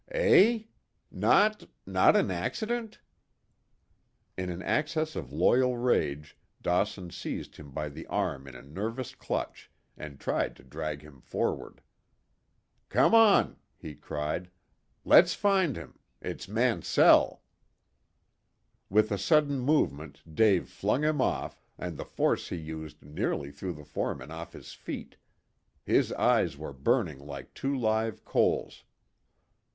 "Eh? 0.09 0.63
Not 1.11 1.69
not 1.85 2.15
an 2.15 2.31
accident?" 2.31 3.01
In 4.35 4.49
an 4.49 4.63
access 4.63 5.15
of 5.15 5.31
loyal 5.31 5.77
rage 5.77 6.39
Dawson 6.59 7.11
seized 7.11 7.57
him 7.57 7.69
by 7.69 7.87
the 7.87 8.07
arm 8.07 8.47
in 8.47 8.55
a 8.55 8.63
nervous 8.63 9.13
clutch, 9.13 9.69
and 9.95 10.19
tried 10.19 10.55
to 10.55 10.63
drag 10.63 11.03
him 11.03 11.21
forward. 11.21 11.81
"Come 12.89 13.13
on," 13.13 13.57
he 13.77 13.93
cried. 13.93 14.49
"Let's 15.05 15.35
find 15.35 15.77
him. 15.77 15.99
It's 16.19 16.47
Mansell!" 16.47 17.43
With 18.89 19.11
a 19.11 19.19
sudden 19.19 19.59
movement 19.59 20.23
Dave 20.33 20.67
flung 20.67 21.03
him 21.03 21.21
off, 21.21 21.61
and 21.77 21.95
the 21.95 22.05
force 22.05 22.49
he 22.49 22.57
used 22.57 23.03
nearly 23.03 23.51
threw 23.51 23.71
the 23.71 23.85
foreman 23.85 24.31
off 24.31 24.53
his 24.53 24.73
feet. 24.73 25.17
His 25.83 26.11
eyes 26.13 26.57
were 26.57 26.73
burning 26.73 27.19
like 27.19 27.53
two 27.53 27.75
live 27.77 28.25
coals. 28.25 28.83